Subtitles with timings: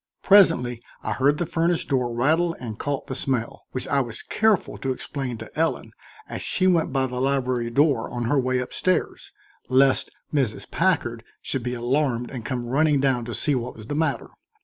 [0.23, 4.79] Presently I heard the furnace door rattle and caught the smell, which I was careful
[4.79, 5.91] to explain to Ellen
[6.27, 9.31] as she went by the library door on her way up stairs,
[9.69, 10.71] lest Mrs.
[10.71, 14.29] Packard should be alarmed and come running down to see what was the matter.